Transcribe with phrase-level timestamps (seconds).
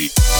[0.00, 0.39] Energy.